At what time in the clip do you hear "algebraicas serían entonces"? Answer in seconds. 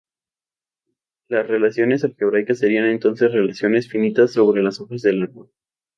2.03-3.31